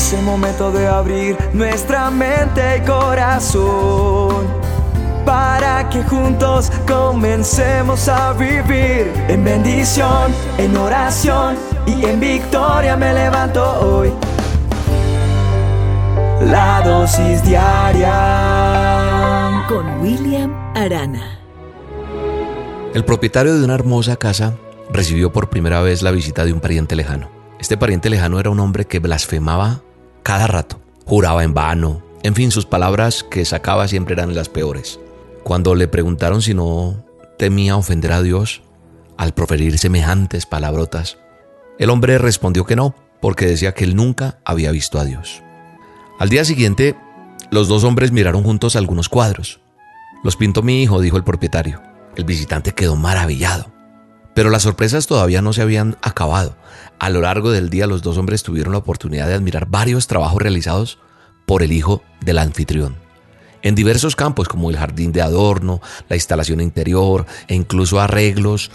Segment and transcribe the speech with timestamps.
[0.00, 4.46] Es el momento de abrir nuestra mente y corazón
[5.26, 11.54] para que juntos comencemos a vivir en bendición, en oración
[11.86, 14.10] y en victoria me levanto hoy.
[16.46, 18.16] La dosis diaria
[19.68, 21.40] con William Arana.
[22.94, 24.56] El propietario de una hermosa casa
[24.90, 27.28] recibió por primera vez la visita de un pariente lejano.
[27.60, 29.82] Este pariente lejano era un hombre que blasfemaba
[30.30, 35.00] cada rato, juraba en vano, en fin, sus palabras que sacaba siempre eran las peores.
[35.42, 37.04] Cuando le preguntaron si no
[37.36, 38.62] temía ofender a Dios
[39.16, 41.18] al proferir semejantes palabrotas,
[41.80, 45.42] el hombre respondió que no, porque decía que él nunca había visto a Dios.
[46.20, 46.94] Al día siguiente,
[47.50, 49.58] los dos hombres miraron juntos algunos cuadros.
[50.22, 51.82] Los pintó mi hijo, dijo el propietario.
[52.14, 53.72] El visitante quedó maravillado.
[54.40, 56.56] Pero las sorpresas todavía no se habían acabado.
[56.98, 60.40] A lo largo del día los dos hombres tuvieron la oportunidad de admirar varios trabajos
[60.40, 60.98] realizados
[61.44, 62.96] por el hijo del anfitrión.
[63.60, 68.70] En diversos campos como el jardín de adorno, la instalación interior e incluso arreglos,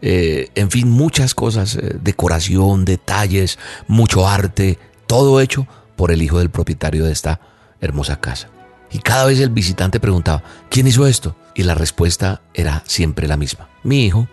[0.00, 5.66] eh, en fin, muchas cosas, eh, decoración, detalles, mucho arte, todo hecho
[5.96, 7.42] por el hijo del propietario de esta
[7.82, 8.48] hermosa casa.
[8.90, 11.36] Y cada vez el visitante preguntaba, ¿quién hizo esto?
[11.54, 14.26] Y la respuesta era siempre la misma, mi hijo.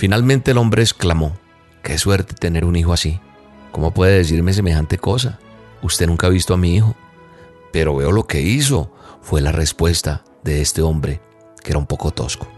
[0.00, 1.36] Finalmente el hombre exclamó,
[1.82, 3.20] qué suerte tener un hijo así.
[3.70, 5.38] ¿Cómo puede decirme semejante cosa?
[5.82, 6.96] Usted nunca ha visto a mi hijo.
[7.70, 11.20] Pero veo lo que hizo, fue la respuesta de este hombre,
[11.62, 12.48] que era un poco tosco.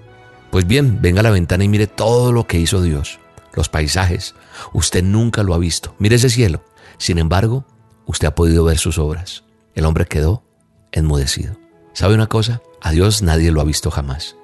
[0.53, 3.19] Pues bien, venga a la ventana y mire todo lo que hizo Dios,
[3.55, 4.37] los paisajes.
[4.73, 5.97] Usted nunca lo ha visto.
[5.99, 6.63] Mire ese cielo.
[6.97, 7.67] Sin embargo,
[8.07, 9.43] usted ha podido ver sus obras.
[9.75, 10.45] El hombre quedó
[10.93, 11.57] enmudecido.
[11.93, 12.63] ¿Sabe una cosa?
[12.81, 14.37] A Dios nadie lo ha visto jamás,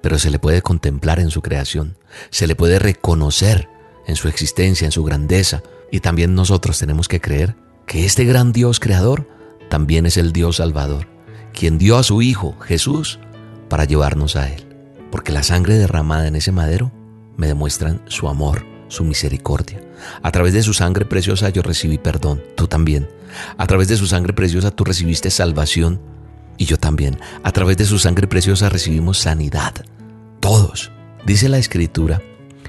[0.00, 1.96] pero se le puede contemplar en su creación,
[2.30, 3.68] se le puede reconocer
[4.06, 8.52] en su existencia, en su grandeza, y también nosotros tenemos que creer que este gran
[8.52, 9.28] Dios creador
[9.68, 11.08] también es el Dios salvador,
[11.52, 13.18] quien dio a su Hijo Jesús
[13.68, 14.66] para llevarnos a Él,
[15.10, 16.92] porque la sangre derramada en ese madero
[17.36, 19.80] me demuestran su amor, su misericordia.
[20.22, 23.08] A través de su sangre preciosa yo recibí perdón, tú también.
[23.56, 26.00] A través de su sangre preciosa tú recibiste salvación
[26.88, 27.20] también.
[27.42, 29.74] A través de su sangre preciosa recibimos sanidad.
[30.40, 30.90] Todos.
[31.26, 32.22] Dice la escritura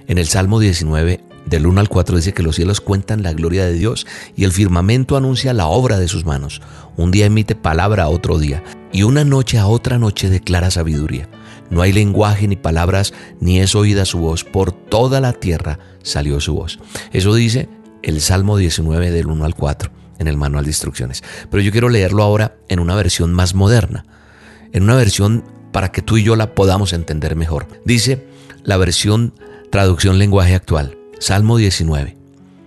[0.07, 3.65] en el Salmo 19, del 1 al 4 dice que los cielos cuentan la gloria
[3.65, 6.61] de Dios y el firmamento anuncia la obra de sus manos.
[6.97, 11.29] Un día emite palabra a otro día y una noche a otra noche declara sabiduría.
[11.69, 14.43] No hay lenguaje ni palabras, ni es oída su voz.
[14.43, 16.77] Por toda la tierra salió su voz.
[17.13, 17.69] Eso dice
[18.03, 21.23] el Salmo 19 del 1 al 4 en el manual de instrucciones.
[21.49, 24.05] Pero yo quiero leerlo ahora en una versión más moderna,
[24.71, 27.67] en una versión para que tú y yo la podamos entender mejor.
[27.85, 28.27] Dice
[28.63, 29.33] la versión
[29.71, 32.17] traducción lenguaje actual, Salmo 19.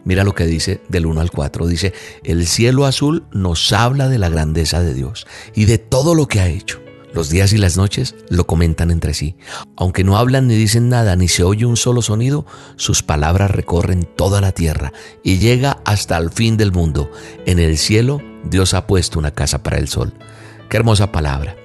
[0.05, 1.67] Mira lo que dice del 1 al 4.
[1.67, 1.93] Dice,
[2.25, 6.41] el cielo azul nos habla de la grandeza de Dios y de todo lo que
[6.41, 6.82] ha hecho.
[7.15, 9.37] Los días y las noches lo comentan entre sí.
[9.77, 12.47] Aunque no hablan ni dicen nada, ni se oye un solo sonido,
[12.77, 14.93] sus palabras recorren toda la tierra
[15.23, 17.11] y llega hasta el fin del mundo.
[17.45, 20.15] En el cielo Dios ha puesto una casa para el sol.
[20.71, 21.57] Qué hermosa palabra.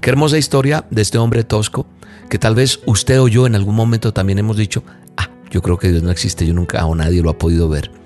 [0.00, 1.86] Qué hermosa historia de este hombre tosco
[2.28, 4.82] que tal vez usted o yo en algún momento también hemos dicho,
[5.16, 7.97] ah, yo creo que Dios no existe, yo nunca o nadie lo ha podido ver.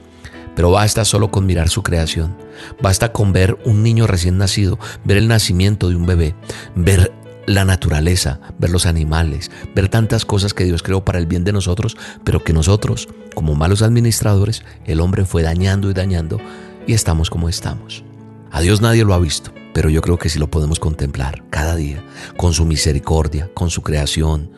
[0.55, 2.37] Pero basta solo con mirar su creación.
[2.81, 6.35] Basta con ver un niño recién nacido, ver el nacimiento de un bebé,
[6.75, 7.13] ver
[7.47, 11.53] la naturaleza, ver los animales, ver tantas cosas que Dios creó para el bien de
[11.53, 16.39] nosotros, pero que nosotros, como malos administradores, el hombre fue dañando y dañando
[16.87, 18.05] y estamos como estamos.
[18.51, 21.75] A Dios nadie lo ha visto, pero yo creo que sí lo podemos contemplar cada
[21.75, 22.05] día,
[22.37, 24.51] con su misericordia, con su creación,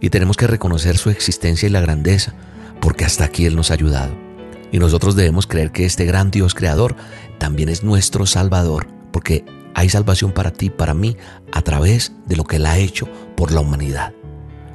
[0.00, 2.34] y tenemos que reconocer su existencia y la grandeza,
[2.80, 4.25] porque hasta aquí Él nos ha ayudado.
[4.72, 6.96] Y nosotros debemos creer que este gran Dios creador
[7.38, 9.44] también es nuestro Salvador, porque
[9.74, 11.16] hay salvación para ti, para mí,
[11.52, 14.12] a través de lo que Él ha hecho por la humanidad.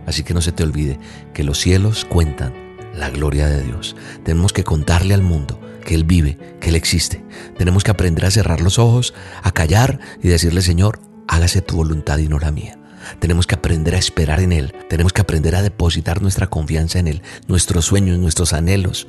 [0.05, 0.99] Así que no se te olvide
[1.33, 2.53] que los cielos cuentan
[2.95, 3.95] la gloria de Dios.
[4.23, 7.23] Tenemos que contarle al mundo que Él vive, que Él existe.
[7.57, 9.13] Tenemos que aprender a cerrar los ojos,
[9.43, 12.77] a callar y decirle, Señor, hágase tu voluntad y no la mía.
[13.19, 14.73] Tenemos que aprender a esperar en Él.
[14.89, 19.07] Tenemos que aprender a depositar nuestra confianza en Él, nuestros sueños, nuestros anhelos,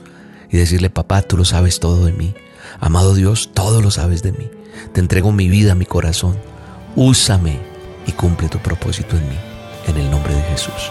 [0.53, 2.35] y decirle, papá, tú lo sabes todo de mí.
[2.79, 4.51] Amado Dios, todo lo sabes de mí.
[4.93, 6.37] Te entrego mi vida, mi corazón.
[6.95, 7.59] Úsame
[8.07, 9.37] y cumple tu propósito en mí.
[9.87, 10.91] En el nombre de Jesús.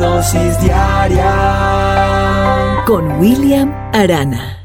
[0.00, 1.32] Dosis diaria
[2.86, 4.59] con William Arana.